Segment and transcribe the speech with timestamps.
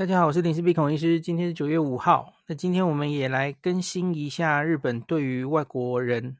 [0.00, 1.20] 大家好，我是林氏璧孔医师。
[1.20, 6.38] 今天是九月五号，那今天我们也来更新一下日本对于外国人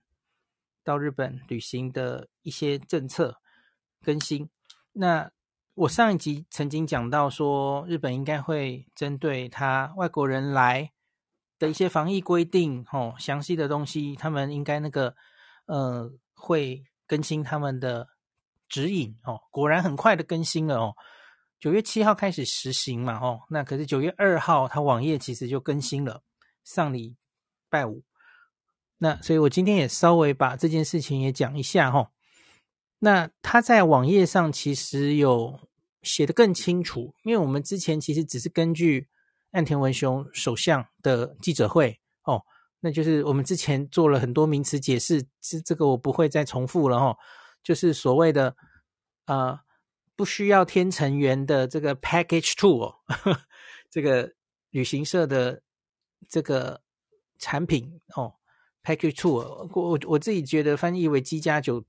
[0.83, 3.37] 到日本旅行的一些政策
[4.03, 4.49] 更新。
[4.95, 5.31] 那
[5.75, 10.91] 我上一集曾经讲到说，日本应该会针对他外国人来
[11.59, 15.15] 的一些防疫规定，哦，详细的东西，他们应该那个
[15.67, 18.09] 呃会更新他们的
[18.71, 19.39] 指引哦。
[19.51, 20.95] 果然很快的更新了哦。
[21.61, 26.23] 九月七号开始实行嘛，哦，那可是九月二号，它网页其实就更新了，
[26.65, 27.17] 上礼
[27.69, 28.03] 拜五。
[28.97, 32.11] 那所以我今天也稍微把这件事情也讲一下，哈。
[33.01, 35.69] 那他在网页上其实有
[36.03, 39.09] 写得更清楚，因为我们之前其实只是根据
[39.51, 42.43] 岸田文雄首相的记者会，哦，
[42.81, 47.17] 那就是我们之前做了很多名词解释，这这个我不会再重复了，哈，
[47.63, 48.57] 就是所谓的，
[49.27, 49.61] 呃。
[50.21, 52.95] 不需要天成员的这个 package tour，
[53.89, 54.31] 这个
[54.69, 55.63] 旅行社的
[56.29, 56.83] 这个
[57.39, 58.35] 产品哦
[58.85, 61.83] ，package tour，我我自己觉得翻译为机加酒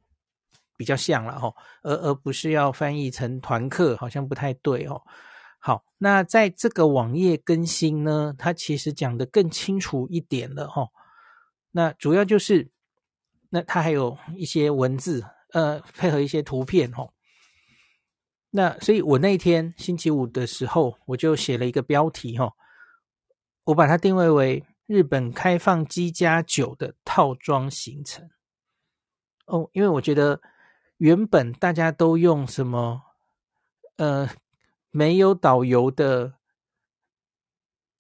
[0.78, 5.02] 比较像了哦，而而不是要翻译成团客，好像不太对哦。
[5.60, 10.88] 好，那在这个网页更新呢，它其实讲得更清楚一点了哦。
[11.72, 12.72] 那主要就是，
[13.50, 17.12] 那它还有一些文字，呃，配合一些图片哦。
[18.54, 22.52] 那所以，我那天星期五的时候，我就写了一个标题哈，
[23.64, 28.30] 我把它定位为日本开放机加酒的套装行程。
[29.46, 30.42] 哦，因为我觉得
[30.98, 33.04] 原本大家都用什么，
[33.96, 34.30] 呃，
[34.90, 36.34] 没有导游的，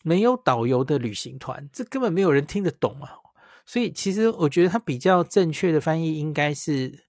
[0.04, 3.20] 没有导游的旅行团，这根本没有人听得懂啊。
[3.66, 7.06] 所以，其实我觉得它比较正确的翻译应该是。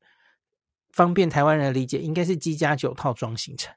[0.93, 3.75] 方便台湾人的理解，应该是机加酒套装行程。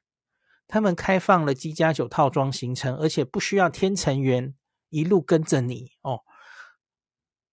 [0.67, 4.53] 他们开放了机加酒套装行程，而且不需要天成员
[4.89, 6.21] 一路跟着你哦。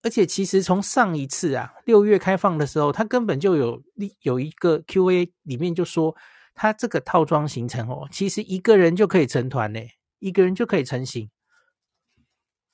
[0.01, 3.81] 而且其实从上一次啊六月开放的时候，他根本就有
[4.21, 6.13] 有一个 Q&A 里面就说，
[6.53, 9.79] 他这个套装行程哦，其实一个人就可以成团呢，
[10.19, 11.29] 一个人就可以成行。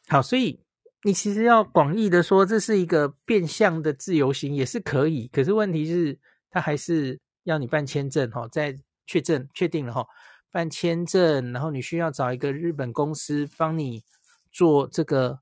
[0.08, 0.64] 好，所以
[1.04, 6.18] 你其实要广义的说，这是一个变相的自由行也是可以，可是问题是。
[6.50, 10.06] 他还是要你办签证哈，在确证确定了哈，
[10.52, 14.04] 办签证，然后你需要找一个日本公司帮你
[14.52, 15.40] 做这个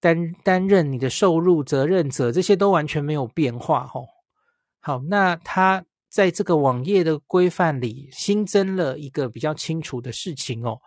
[0.00, 4.00] 担担任你的受入责任者，这些都完全没有变化哈。
[4.80, 10.78] 好，那他在这个网页的规范里新增了一个比较清楚的事情哦。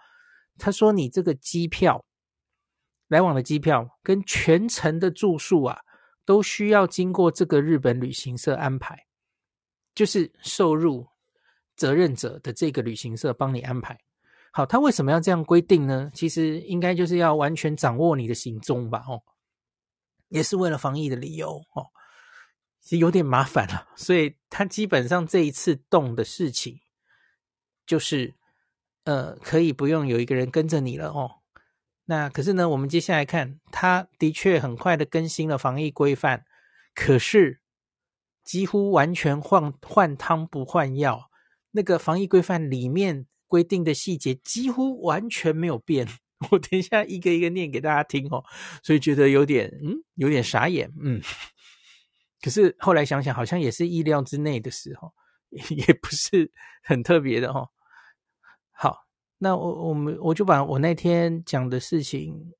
[0.57, 2.03] 他说你这个机票
[3.07, 5.79] 来往的机票跟全程的住宿啊，
[6.25, 9.08] 都需要经过这个日本旅行社安排。
[9.95, 11.07] 就是受入
[11.75, 13.99] 责任者的这个旅行社帮你安排
[14.51, 16.11] 好，他为什么要这样规定呢？
[16.13, 19.21] 其实应该就是要完全掌握你的行踪吧，哦，
[20.29, 21.87] 也是为了防疫的理由哦，
[22.81, 26.79] 其实有点麻烦了，所以他基本上这一次动的事情，
[27.85, 28.33] 就是
[29.03, 31.41] 呃，可以不用有一个人跟着你了哦。
[32.05, 36.45] 那可是呢，我们接下来看，他的确很快的更新了防疫规范，
[36.95, 37.61] 可是。
[38.49, 41.29] 几乎完全换换汤不换药，
[41.69, 46.07] 那个防疫规范里面规定的细节几乎完全没有变。
[46.49, 48.43] 我等一下一个一个念给大家听哦，
[48.81, 51.21] 所以觉得有点嗯，有点傻眼嗯。
[52.41, 55.13] 可是后来想想，好像也是意料之内的事哦，
[55.69, 57.69] 也不是很特别的哦。
[58.71, 59.05] 好，
[59.37, 62.51] 那我我们我就把我那天讲的事情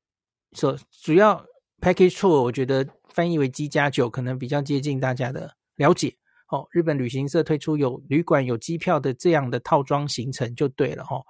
[0.51, 1.43] 说，主要
[1.81, 5.57] package tour，我觉得翻译为机加酒可能比较接近大家的。
[5.79, 6.13] 了解
[6.49, 11.23] 哦，日本旅行社推出有旅馆、有机票的这样的套装行程就对了哦。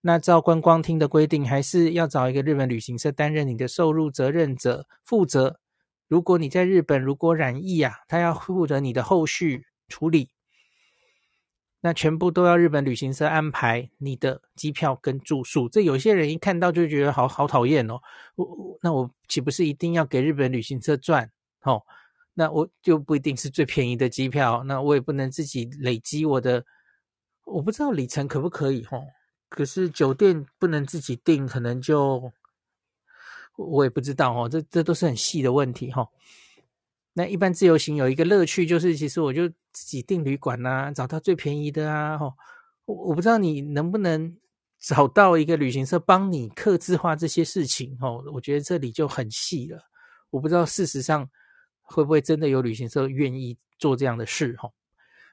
[0.00, 5.60] 那照观光厅的规定，还是要找一个日本旅行社担任你的受入责任者，负责。
[6.08, 10.30] 如果你在日本如果染疫啊，他要负责你的后续处理。
[11.80, 15.68] 那全部都要日本旅行社安排你的机票跟住宿。
[15.68, 18.00] 这有些人一看到就觉得好好讨厌哦。
[18.34, 21.30] 我那我岂不是一定要给日本旅行社赚
[21.62, 21.82] 哦？
[22.38, 26.64] 那我就不一定是最便宜的机票，那我也不能自己累积我的，
[27.44, 29.02] 我不知道里程可不可以吼，
[29.48, 32.30] 可是酒店不能自己订，可能就
[33.56, 36.08] 我也不知道哦，这这都是很细的问题哈。
[37.14, 42.20] 那一般自由行有一个乐趣就是，其实我就自己订旅馆啊，找到最便宜的啊，
[42.84, 44.32] 我我不知道你能不能
[44.78, 49.82] 找到一个旅行社帮你客制化这些事情哦，我觉得这里就很细了，
[50.30, 51.28] 我不知道事实上。
[51.88, 54.54] 会不会真的有旅行社愿意做这样的事？
[54.58, 54.70] 哈，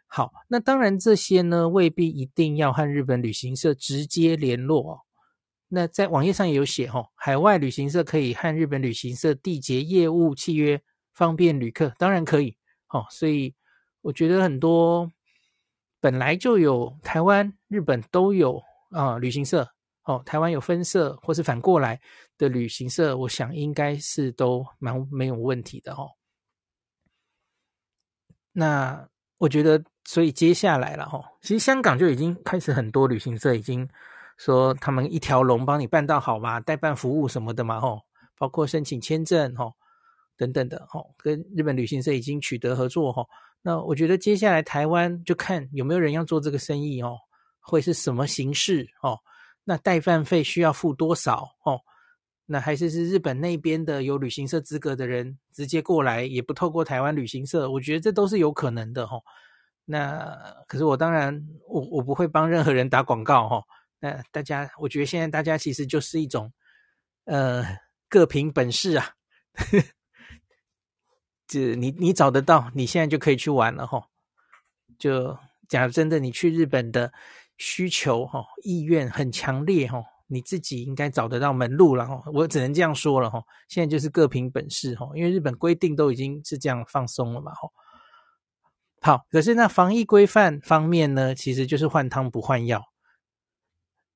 [0.08, 5.02] 好，那当然这些呢未必一定要和日本旅行社直接联络哦。
[5.68, 10.82] 那在网页上也有写吼，海外旅行社可以和日本旅行社缔结业务契约，
[11.14, 12.56] 方便旅客，当然可以。
[12.90, 13.54] 哦，所以
[14.02, 15.12] 我觉得很多
[16.00, 18.62] 本来就有台湾、日本都有
[18.92, 19.68] 啊旅行社，
[20.04, 22.00] 哦，台湾有分社或是反过来
[22.38, 26.12] 的旅行社，我想应该是都蛮没有问题的哦。
[28.56, 29.08] 那
[29.38, 33.88] 我觉得，所以接下来了哈，其实香港就已经开始很多旅行社已经。
[34.38, 38.02] 说他们一条龙帮你办到好嘛，代办服务什么的嘛，吼，
[38.38, 39.72] 包括申请签证，吼，
[40.36, 43.30] 等等的，吼，跟日本旅行社已经取得合作，吼。
[43.62, 47.18] 那我觉得接下来台湾就看有没有人要做这个生意，哦，
[47.62, 49.18] 会是什么形式，哦，
[49.64, 51.80] 那代办费需要付多少，哦，
[52.46, 59.24] 那还是是日本那边的有旅行社资格的人直接过来，也不透过台湾旅行社，我觉得这都是有可能的，吼。
[59.86, 60.36] 那
[60.68, 63.64] 可是我当然，我我不会帮任何人打广告，吼。
[64.00, 66.52] 那大家，我觉得现在大家其实就是一种，
[67.26, 67.64] 呃，
[68.10, 69.16] 各凭本事啊。
[71.48, 74.08] 这你你找得到，你现在就可以去玩了哈。
[74.98, 75.38] 就
[75.68, 77.14] 假如真的你去日本的
[77.58, 82.24] 需求哈意愿很强烈哈，你自己应该找得到门路了哈。
[82.34, 83.44] 我只能这样说了哈。
[83.68, 87.70] 现在就是各凭本事哈，因为日本规定都已经是这样放松了嘛哈。
[89.02, 92.84] 好，可是那防疫规范方面呢，其实就是换汤不换药。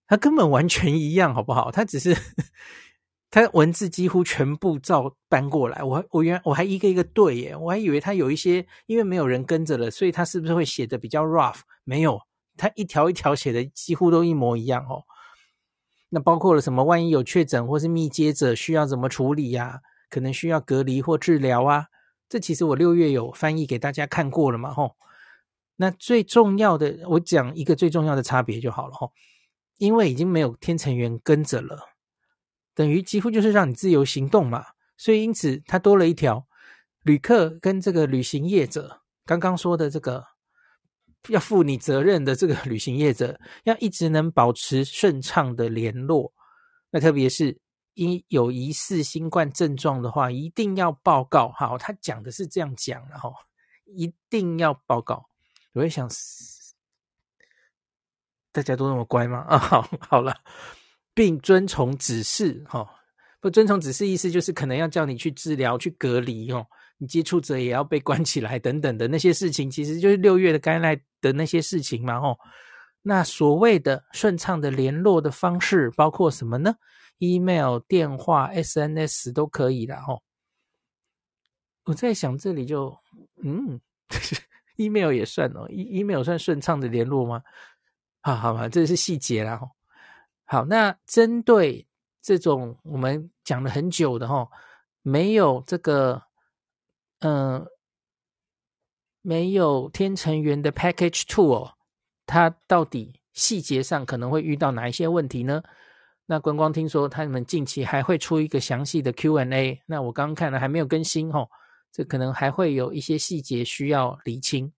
[0.07, 1.69] 它根本完全一样，好不好？
[1.69, 2.17] 它只是
[3.29, 5.83] 它文字几乎全部照搬过来。
[5.83, 11.59] 我我原我还一个一个对耶，我还以为它有一些因为没有人跟着了，所以它是不是会写的比较 rough？
[11.83, 12.19] 没有，
[12.57, 15.03] 它一条一条写的几乎都一模一样哦。
[16.09, 16.83] 那包括了什么？
[16.83, 21.87] 万一有确诊或是密接者，需要怎么处理呀、可能需要隔离或治疗啊？
[22.27, 24.73] 这其实我六月有翻译给大家看过了嘛？
[24.73, 24.95] 吼。
[25.77, 29.13] 那最重要的，我讲一个最重要的差别就好了吼。
[29.77, 31.79] 因为已经没有天成员跟着了，
[32.75, 34.65] 等于几乎就是让你自由行动嘛，
[34.97, 36.45] 所以因此它多了一条，
[37.03, 40.25] 旅客跟这个旅行业者刚刚说的这个
[41.27, 46.33] 要负你责任的这个旅行业者，要一直能保持顺畅的联络。
[46.89, 47.59] 那特别是
[47.93, 51.51] 因有疑似新冠症状的话，一定要报告。
[51.51, 53.33] 好，他讲的是这样讲，然后
[53.85, 55.29] 一定要报告。
[55.73, 56.09] 我会想。
[58.51, 59.45] 大家都那么乖吗？
[59.47, 60.35] 啊，好，好了，
[61.13, 62.89] 并遵从指示，哈，
[63.39, 66.65] 不遵从指示意思就是可能要叫你去治疗、去隔离，哦，
[66.99, 72.37] 你接触者也要被关起来等等的那些事情，其实就是六月的该来的那些事情嘛，哦，
[73.01, 76.75] 那所谓的顺畅的联络的方式包括什么呢
[77.19, 80.21] ？email、电话、SNS 都可以的，哦。
[81.85, 82.95] 我在想这里就，
[83.41, 83.79] 嗯，
[84.77, 87.41] email 也算哦，email 算顺畅的联络吗？
[88.21, 89.59] 好好吧，这是细节啦。
[90.45, 91.87] 好，那针对
[92.21, 94.47] 这种我们讲了很久的哈，
[95.01, 96.21] 没有这个，
[97.19, 97.67] 嗯、呃，
[99.21, 101.73] 没有天成员的 package tour，
[102.25, 105.61] 它到底细节上可能会遇到哪一些问题呢？
[106.25, 111.47] 那观光听说他们近期还会出一个详细的 Q&A，那我刚刚看了还没有更新哈，
[111.91, 114.71] 这可能还会有一些细节需要厘清。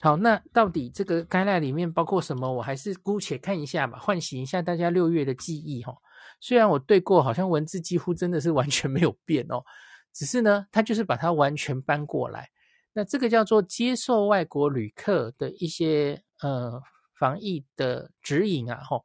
[0.00, 2.52] 好，那到底这个 gala 里面包括什么？
[2.52, 5.96] 我还是姑且看一下吧，唤醒一下大家六月的记忆哈。
[6.40, 9.64] 虽然我对过，好像文字几乎真的是完全没有变哦，
[10.14, 12.50] 只是呢，它就是把它完全搬过来。
[12.94, 16.80] 那这个叫做接受外国旅客的一些呃
[17.18, 19.04] 防疫的指引啊，吼，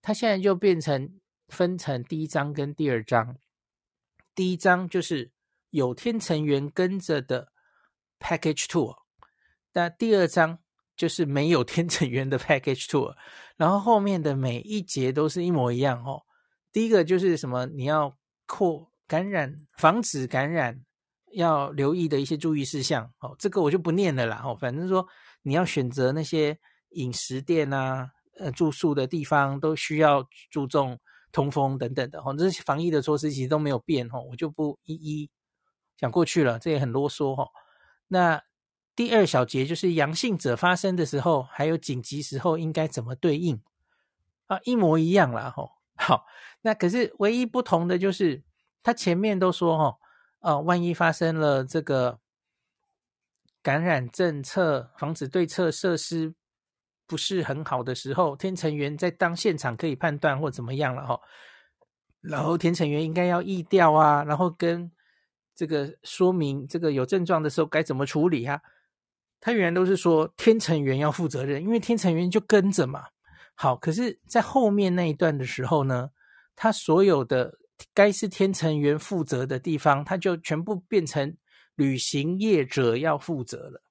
[0.00, 3.36] 它现在就变成分成第一章跟第二章。
[4.34, 5.30] 第一章就是
[5.70, 7.52] 有天成员跟着的
[8.18, 8.96] package tour。
[9.74, 10.60] 那第二章
[10.96, 13.14] 就是没有天成员的 package tour，
[13.56, 16.22] 然后后面的每一节都是一模一样哦。
[16.72, 20.84] 第一个就是什么，你要扩感染，防止感染，
[21.32, 23.34] 要留意的一些注意事项哦。
[23.38, 24.56] 这个我就不念了啦哦。
[24.60, 25.08] 反正说
[25.42, 26.58] 你要选择那些
[26.90, 31.00] 饮食店啊、呃住宿的地方，都需要注重
[31.32, 32.34] 通风等等的哦。
[32.36, 35.30] 这些防疫的措施其实都没有变哦，我就不一一
[35.96, 37.48] 讲过去了，这也很啰嗦哦。
[38.08, 38.42] 那
[38.94, 43.62] 第二小节就是阳性者发生的时候，还有紧急时候应该怎么对应
[44.46, 44.58] 啊？
[44.64, 45.70] 一模一样啦吼。
[45.94, 46.26] 好，
[46.62, 48.42] 那可是唯一不同的就是，
[48.82, 49.98] 他前面都说哈，
[50.40, 52.18] 啊，万一发生了这个
[53.62, 56.34] 感染政策防止对策设施
[57.06, 61.20] 不是很好的时候，天成员在当现场可以判断或怎么样了哈。
[62.20, 64.90] 然后天成员应该要疫调啊，然后跟
[65.54, 68.60] 这个说明这个有症状的时候该怎么处理啊。
[69.40, 73.04] 他原来都是说天成员要负责任，因为天成员就跟着嘛。
[73.54, 76.10] 好，可是，在后面那一段的时候呢，
[76.56, 77.58] 他所有的
[77.94, 81.36] 该是天成员负责的地方，他就全部变成
[81.74, 83.82] 旅行业者要负责了。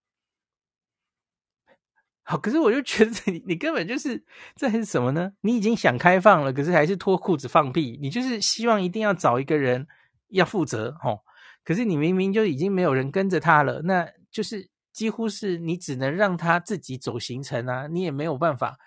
[2.24, 4.22] 好，可是我就觉得你你根本就是
[4.56, 5.32] 这还是什么呢？
[5.40, 7.98] 你已经想开放了，可是还是脱裤子放屁。
[8.02, 9.88] 你就是希望一定要找一个人
[10.28, 11.22] 要负责，哦。
[11.64, 18.78] 可是你明明就已经没有人跟着他了，那就是几乎是你只能让他自己走行程啊，你也没有办法。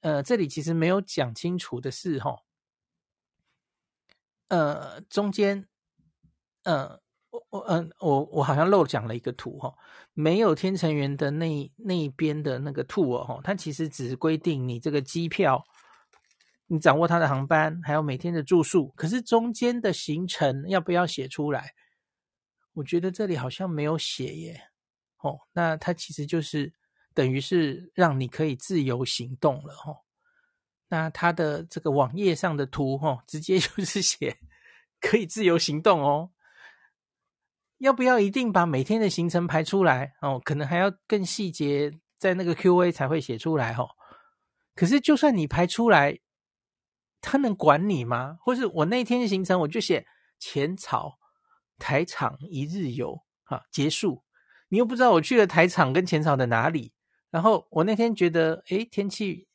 [0.00, 2.40] 呃，这里其实没有讲清楚的是，哦，
[4.48, 5.66] 呃，中间，
[6.64, 7.00] 呃。
[7.50, 9.74] 我嗯，我我好像漏讲了一个图哈，
[10.14, 15.62] 没有天成员的那那一边的那个 tour 哈，它其实只是规定你这个机票，
[16.66, 21.74] 你掌握它的航班，还有每天的住宿，可是中间的行程要不要写出来？
[22.72, 24.68] 我觉得这里好像没有写耶。
[25.18, 26.72] 哦，那它其实就是
[27.12, 29.94] 等于是让你可以自由行动了哈。
[30.88, 34.38] 那他的这个网页上的图哈，直接就是写
[35.00, 36.30] 可以自由行动哦。
[37.78, 40.40] 要不要一定把每天的行程排出来哦？
[40.42, 43.88] 可能还要更细节，在那个 Q&A 才会写出来哦。
[44.74, 46.18] 可是就算你排出来，
[47.20, 48.38] 他能管你吗？
[48.40, 50.06] 或是我那天的行程我就写
[50.38, 51.18] 浅草
[51.78, 54.22] 台场一日游啊，结束。
[54.68, 56.92] 你又不知道我去了台场跟浅草的哪里。
[57.30, 59.46] 然后我那天觉得，诶，天气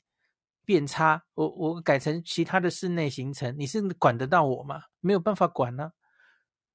[0.66, 4.84] 变差，我我改成其他的室内行程，你是管得到我吗？
[5.00, 5.94] 没有办法管呢、啊。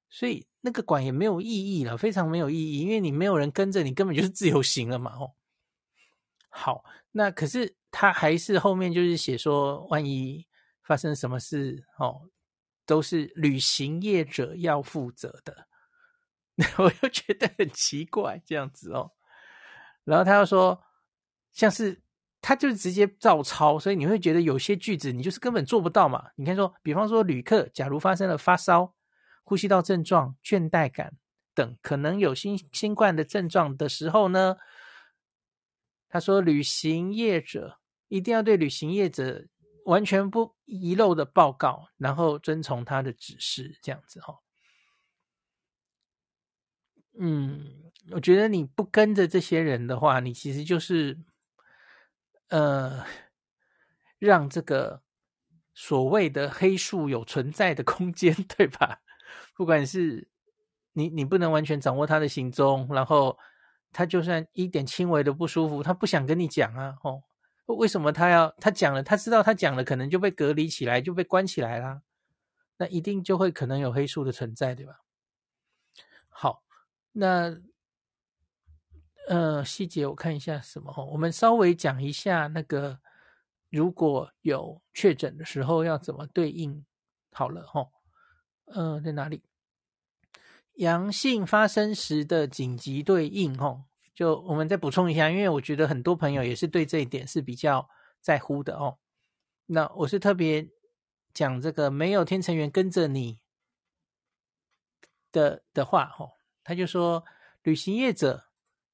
[0.09, 5.11] 所以那个管也没有意义了，非常没有意义，因为你没有人跟着你，根本就是自由行了嘛。
[5.17, 5.33] 哦，
[6.49, 10.47] 好，那可是他还是后面就是写说，万一
[10.81, 12.29] 发生什么事，哦，
[12.85, 15.67] 都是旅行业者要负责的。
[16.77, 19.11] 我又觉得很奇怪，这样子哦。
[20.05, 20.81] 然后他又说，
[21.51, 22.01] 像是
[22.47, 26.29] 他就直接照抄，所以你会觉得有些句子你就是根本做不到嘛。
[26.37, 28.93] 你看说，比方说旅客假如发生了发烧。
[29.43, 31.17] 呼吸道症状、倦怠感
[31.53, 34.57] 等可能有新新冠的症状的时候呢，
[36.09, 39.45] 他说，旅行业者一定要对旅行业者
[39.85, 44.39] 完全不遗漏的报告，然后遵从他的指示，这样子哈。
[47.17, 51.17] 嗯，我觉得你不跟着这些人的话，你其实就是
[52.49, 53.05] 呃，
[54.19, 55.01] 让这个
[55.73, 59.01] 所谓的黑数有存在的空间， 对吧？
[59.55, 60.27] 不管是
[60.93, 63.37] 你，你不能完全掌握他的行踪，然后
[63.91, 67.21] 他就算一点轻微的不舒服，他不想跟你讲啊，哦，
[67.65, 69.03] 为什么他要他讲了？
[69.03, 72.01] 他知道他讲了，可能就被隔离起来，就被关起来啦。
[72.77, 75.01] 那一定就会可能有黑数的存在，对吧？
[76.29, 76.63] 好，
[77.11, 77.57] 那
[79.27, 82.99] 呃细节我看一下什么哈，我们稍微讲一下那个
[83.69, 86.85] 如果有确诊的时候要怎么对应
[87.31, 87.89] 好了哈。
[88.65, 89.43] 呃，在哪里？
[90.73, 97.89] 阳性发生时的紧急对应，哦，就我们再补充一下，因为我觉得很多朋友也是对这一点是比较
[98.21, 98.97] 在乎的哦。
[99.67, 100.69] 那我是特别
[101.33, 103.39] 讲这个没有天成员跟着你
[105.31, 106.31] 的的话，哦，
[106.63, 107.23] 他就说
[107.63, 108.46] 旅行业者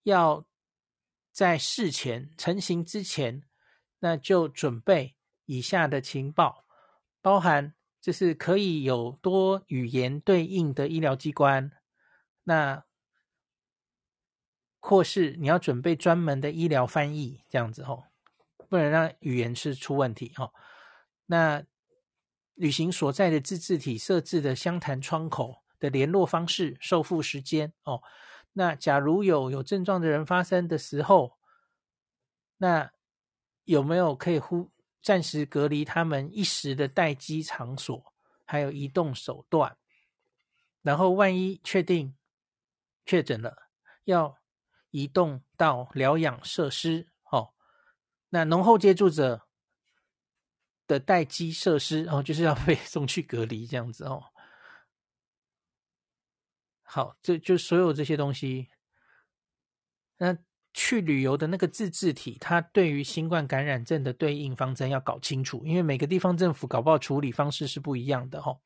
[0.03, 0.45] 要
[1.31, 3.43] 在事前成型之前，
[3.99, 6.65] 那就准备以下的情报，
[7.21, 7.73] 包含。
[8.03, 11.71] 就是可以有多语言对应的医疗机关，
[12.43, 12.83] 那
[14.81, 18.03] 或是你要准备专门的医疗翻译，这样子哦，
[18.67, 20.51] 不能让语言是出问题哦。
[21.27, 21.63] 那
[22.55, 28.01] 旅行所在的自治体设置的相谈窗口的联络方式、收付时间哦。
[28.53, 31.37] 那假如有有症状的人发生的时候，
[32.57, 32.91] 那
[33.65, 34.71] 有没有可以呼？
[35.01, 38.13] 暂时隔离他们一时的待机场所，
[38.45, 39.75] 还有移动手段。
[40.81, 42.15] 然后，万一确定
[43.05, 43.69] 确诊了，
[44.05, 44.37] 要
[44.91, 47.09] 移动到疗养设施。
[47.29, 47.53] 哦，
[48.29, 49.45] 那浓厚接触者
[50.87, 54.32] 的待机设施，哦，就是要被 送去隔离这样子哦。
[56.83, 58.67] 好，这就所有这些东西。
[60.17, 60.37] 那。
[60.75, 68.57] 去旅游的那个自治体，它对于新冠感染症的对应方针要搞清楚，因为每个地方政府搞不好处理方式是不一样的齁。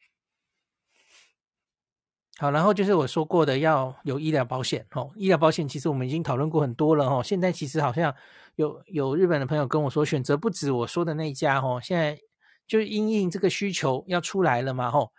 [2.37, 7.21] 好，然后就是我说过的要有医疗保险哦，医疗保险其实我们已经讨论过很多了齁。
[7.21, 8.15] 现在其实好像
[8.55, 12.17] 有有日本的朋友跟我说，选择不止我说的那一家齁，现在
[12.65, 15.11] 就是因应这个需求要出来了嘛齁。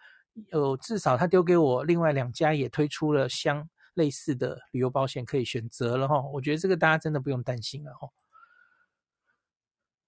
[0.51, 3.69] 有至少他丢给我另外两家也推出了相。
[3.95, 8.09] 类似的旅游保险可以选择了哈，我觉得这个大家真的不用担心了哈。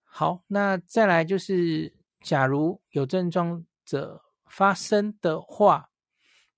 [0.04, 5.90] 好，那再来就是，假如有症状者发生的话，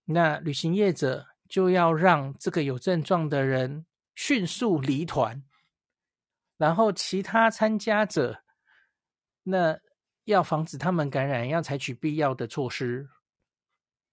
[0.05, 5.43] 那旅行业者就要让这个有症状的人迅速离团，
[6.59, 8.43] 然后其他参加者，
[9.45, 9.81] 那
[10.25, 13.09] 要防止他们感染，要采取必要的措施。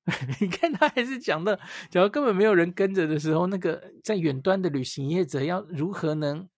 [0.39, 6.49] 你看，他还是讲的，假如根本没有人跟着的时候，那个在远端的旅行业者要如何能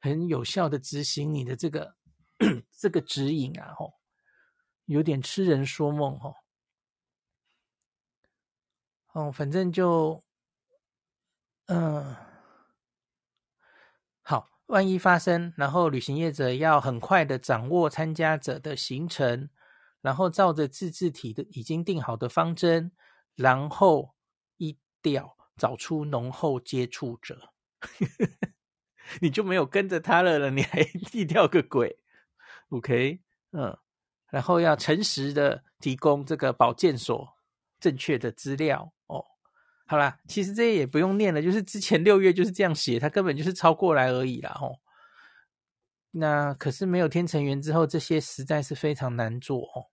[0.00, 1.94] 很有效的执行你的这个
[2.76, 3.74] 这个指引啊？
[3.74, 3.94] 吼，
[4.86, 6.34] 有点痴人说梦，吼。
[9.12, 10.22] 哦，反正就，
[11.66, 12.16] 嗯，
[14.22, 19.50] 好，万一发生，然后旅行业者要很快的掌握参加者的行程。
[20.02, 22.92] 然后照着自治体的已经定好的方针，
[23.34, 24.14] 然后
[24.58, 27.52] 一调找出浓厚接触者，
[29.22, 30.80] 你就没有跟着他了了，你还
[31.14, 31.98] 一调个鬼
[32.70, 33.20] ？OK，
[33.52, 33.78] 嗯，
[34.28, 37.28] 然后要诚实的提供这个保健所
[37.78, 39.24] 正确的资料哦。
[39.86, 44.81] 好啦，其实这也不用念了，就是之前六月就是这样写，他根本就是抄过来而已啦，吼。
[46.14, 49.88] 那可是没有天成员之后，这些实在是非常难做哦。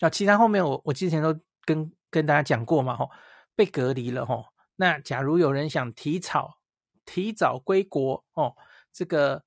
[0.00, 1.32] 啊，其他后面我我之前都
[1.64, 3.08] 跟跟大家讲过嘛，吼，
[3.54, 4.46] 被隔离了吼。
[4.76, 6.58] 那假如有人想提早
[7.04, 8.56] 提早归国哦，
[8.92, 9.44] 这个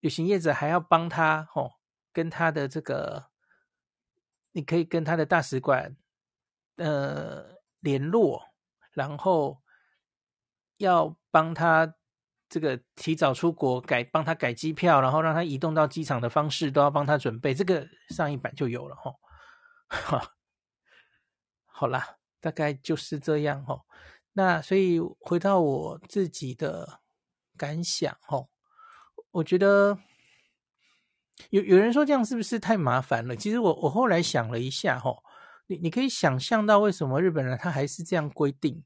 [0.00, 1.74] 旅行业者还要帮他吼，
[2.12, 3.30] 跟他的这个，
[4.50, 5.96] 你可以跟他的大使馆
[6.78, 8.42] 呃联络，
[8.90, 9.62] 然后
[10.78, 11.94] 要帮他
[12.48, 17.52] 这个提早出国改帮他改机票，然后让他移动到机场的方式都要帮他准备。
[17.52, 19.16] 这个上一版就有了吼。
[19.88, 20.34] 哈，
[21.66, 23.82] 好啦，大概就是这样哦。
[24.32, 27.00] 那所以回到我自己的
[27.56, 28.48] 感想哦，
[29.30, 29.98] 我觉得
[31.50, 33.34] 有有人说这样是不是太麻烦了？
[33.34, 35.22] 其实我我后来想了一下哦，
[35.66, 38.84] 你你可以想象到为什么日本人他还是这样规定？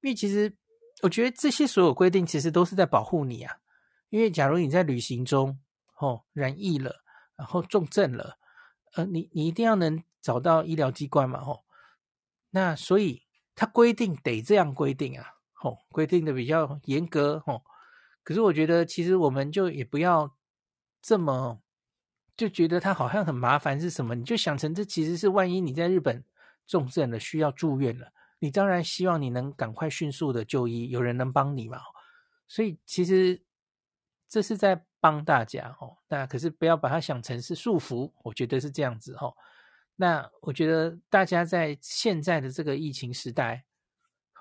[0.00, 0.56] 因为其实
[1.02, 3.58] 我觉得这些所有规定其实都是在保护你啊。
[4.10, 5.58] 因为假如你在旅行中
[5.98, 7.02] 哦染疫了，
[7.36, 8.38] 然后重症了。
[8.94, 11.64] 呃，你你一定要能找到医疗机关嘛，吼，
[12.50, 13.22] 那所以
[13.54, 17.62] 他规定得这样规定啊，吼，规定的比较严格，吼。
[18.24, 20.34] 可是我觉得其实我们就也不要
[21.02, 21.60] 这么
[22.36, 24.14] 就觉得他好像很麻烦是什么？
[24.14, 26.24] 你就想成这其实是万一你在日本
[26.66, 31.80] 重症了需要住院了，你当然希望你能赶快迅速的就医，有人能帮你嘛。
[32.46, 33.42] 所以其实
[34.28, 34.84] 这是在。
[35.00, 39.32] 帮大家哦，那可是不要把它想成是束缚，我觉得是这样子哦。
[39.94, 43.64] 那我觉得大家在现在的这个疫情时代，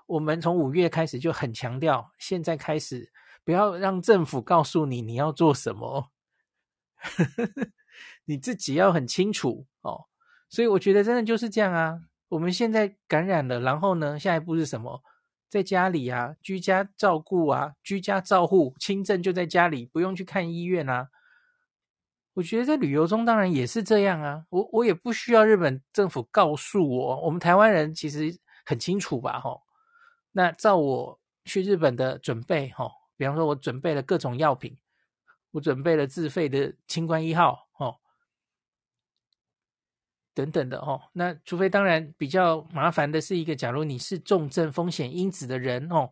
[0.07, 6.11] 我们从五月开始就很强调，现在开始不要让政府告诉你你要做什么，
[8.25, 10.05] 你自己要很清楚哦。
[10.49, 11.99] 所以我觉得真的就是这样啊。
[12.29, 15.01] 我们现在感染了，然后呢，下一步是什么？
[15.49, 21.07] 在家里啊，居家照顾啊，居家照护，轻症就在家里，不用去看医院啊。
[22.33, 24.45] 我觉得在旅游中当然也是这样啊。
[24.49, 29.39] 我我也不需要日本政府告诉我，我们台湾人其实很清楚吧？
[29.39, 29.63] 吼，
[30.33, 34.77] 那照我去日本的准备，吼，比方说我准备了各种药品，
[35.51, 37.66] 我准备了自费的清关一号，
[40.37, 46.07] 等等的哦，那除非当然比较麻烦的是一个，假如你是重症风险因子的人哦，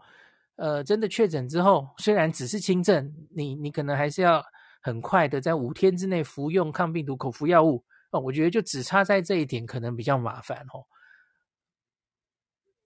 [0.55, 4.43] 呃，真的确诊之后，虽然只是轻症，你你可能还是要
[4.81, 8.19] 很快的在五天之内服用抗病毒口服药物哦。
[8.19, 10.81] 我觉得就只差在这一点，可能比较麻烦哦。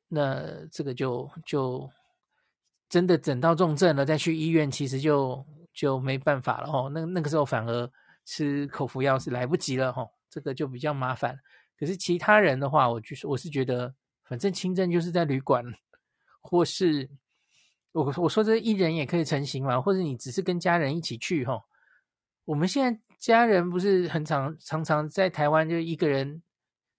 [0.09, 1.89] 那这个就就
[2.89, 6.91] 真的等到重症了再去医院，其实就就没办法了哦。
[6.93, 7.89] 那那个时候反而
[8.25, 10.09] 吃口服药是来不及了哦。
[10.29, 11.39] 这个就比较麻烦，
[11.77, 15.65] 可是其他人的话，我就是我是觉得，反正轻症就是在旅馆，
[16.41, 17.09] 或是
[17.91, 21.61] 我我说这一人也可以成型嘛，或者你只是跟家人一起去哈。
[22.45, 26.41] 我们现在家人不是很常常常在台湾就一个人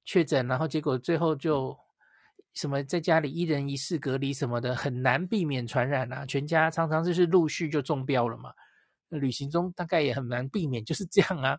[0.04, 1.76] 确诊，然后结果最后就
[2.54, 6.26] 什么在家里一人一室隔离什么的，很难避免传染啊。
[6.26, 8.52] 全家常常就是陆续就中标了嘛。
[9.08, 11.58] 旅行中大概也很难避免，就是这样啊。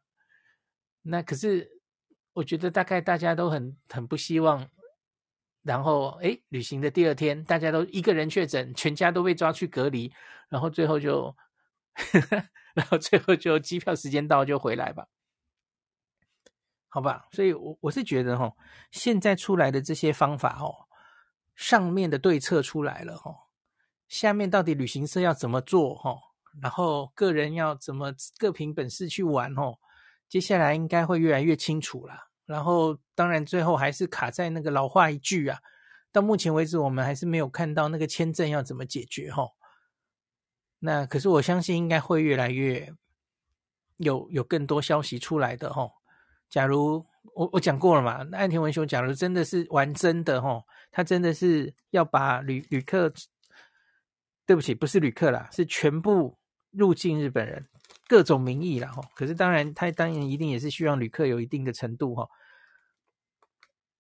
[1.03, 1.81] 那可是，
[2.33, 4.69] 我觉得大概大家都很很不希望，
[5.63, 10.13] 然后诶，旅行的第二天，大家都一个人确诊，全家都被抓去隔离，
[10.49, 11.35] 然后最后就，
[12.73, 15.07] 然后最后就机票时间到就回来吧，
[16.87, 17.27] 好吧？
[17.31, 18.53] 所以我我是觉得哈，
[18.91, 20.87] 现在出来的这些方法哦，
[21.55, 23.35] 上面的对策出来了哈，
[24.07, 26.15] 下面到底旅行社要怎么做哈，
[26.61, 29.79] 然后个人要怎么各凭本事去玩哦，
[30.31, 32.29] 接下来应该会越来越清楚了。
[32.45, 35.59] 然后当然最后还是卡在那个老话一句啊，
[36.09, 39.45] 到目前为止我们还是没有看到那个签证要怎么解决哈。
[40.79, 42.93] 那可是我相信应该会越来越
[43.97, 45.91] 有有更多消息出来的哈。
[46.49, 53.11] 假如我我讲过了嘛，那岸田文雄假如真的是玩真的哈，他真的是要把旅旅客，
[54.45, 56.37] 对不起，不是旅客啦，是全部
[56.71, 57.67] 入境日本人
[58.11, 59.01] 各种名义啦哈。
[59.15, 62.27] 可是当然，他当然一定也是希望旅客有一定的程度哈。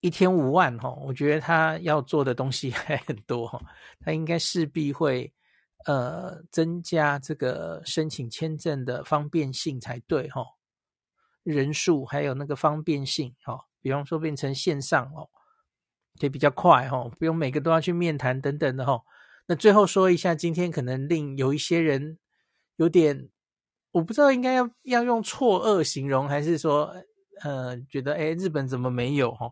[0.01, 3.61] 一天五万哈，我觉得他要做的东西 还很多哈，
[4.01, 5.33] 他应该势必会。
[5.85, 10.45] 呃，增加这个申请签证的方便性才对哈，
[11.41, 15.27] 人数还有那个方便性哈，比方说变成线上哦，
[16.19, 19.01] 也比较快哈，不用每个都要去面谈等等的哈。
[19.47, 22.19] 那最后说一下，今天可能令有一些人
[22.75, 23.29] 有点，
[23.91, 26.95] 我不知道应该要要用错愕形容，还是说
[27.41, 29.51] 呃觉得诶日本怎么没有哈？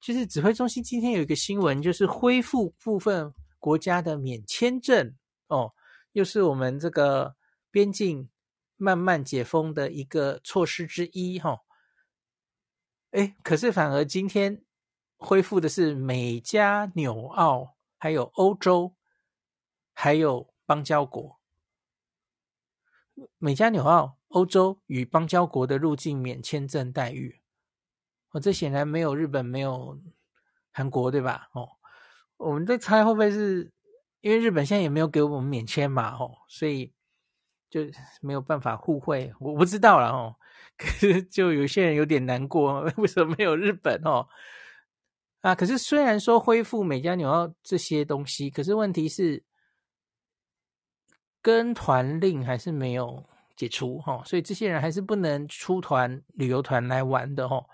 [0.00, 5.14] 就是指挥中心今天有一个新闻，就是恢复部分国家的免签证。
[5.48, 5.72] 哦，
[6.12, 7.34] 又是我们这个
[7.70, 8.30] 边境
[8.76, 11.58] 慢慢解封的一个措施之一哈。
[13.10, 14.62] 哎，可是反而今天
[15.18, 18.94] 恢复的是美加纽澳，还有欧洲，
[19.92, 21.39] 还有邦交国。
[23.38, 27.40] 美加纽澳、欧洲与邦交国的入境免签证待遇，
[28.30, 30.00] 哦，这显然没有日本，没有
[30.72, 31.48] 韩国，对吧？
[31.52, 31.68] 哦，
[32.36, 33.72] 我们在猜会不会是？
[34.20, 36.92] 因为日本现在也没有给我们免签嘛，吼，所以
[37.70, 37.80] 就
[38.20, 39.32] 没有办法互惠。
[39.40, 40.36] 我不知道了，哦，
[40.76, 43.98] 可是就有些人有点难过， 为什么没有日本？
[44.04, 44.28] 哦，
[45.40, 49.42] 啊，可是虽然说恢复美加纽澳这些东西，可是问题是
[51.42, 53.24] 跟团令还是没有
[53.56, 57.68] 解除，哈，所以这些人还是不能出团旅游团来玩的，吼。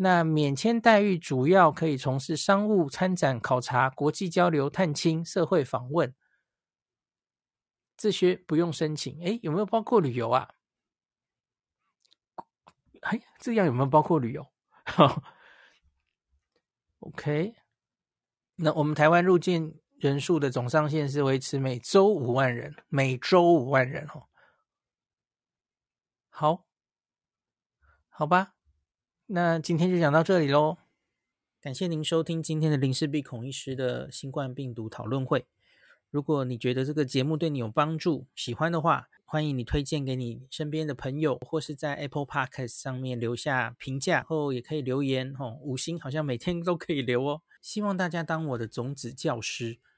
[0.00, 6.14] 那免签待遇主要可以从事商务参展、考察、国际交流、探亲、社会访问，
[7.96, 9.20] 这些不用申请。
[9.24, 10.50] 哎，有没有包括旅游啊？
[13.00, 14.46] 哎，这样有没有包括旅游？
[17.00, 17.54] OK，
[18.56, 24.28] 那我们台湾入境人数的总上限是维持每周五万人，每周五万人哦。
[26.28, 26.64] 好，
[28.08, 28.54] 好吧。
[29.26, 30.78] 那今天就讲到这里喽，
[31.60, 35.46] 感谢您收听今天的林氏璧孔医师的新冠病毒讨论会。
[36.10, 47.42] 如果你觉得这个节目对你有帮助，喜欢的话，欢迎你推荐给你身边的朋友，或是在 Apple Podcast 上面留下评价，后也可以留言哦，五星好像每天都可以留哦。
[47.60, 49.80] 希望大家当我的种子教师，